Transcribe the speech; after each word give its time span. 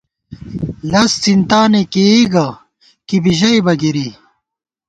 لز 0.91 1.11
څِنتانےکېئی 1.23 2.21
گہ، 2.33 2.47
کی 3.07 3.17
بی 3.23 3.31
ژَئیبہ 3.39 3.73
گِرِی 3.81 4.09